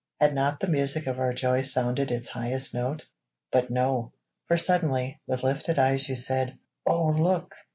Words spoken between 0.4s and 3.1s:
the music of our joy Sounded its highest note?